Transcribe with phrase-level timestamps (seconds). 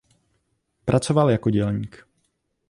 [0.85, 2.05] Pracoval jako dělník.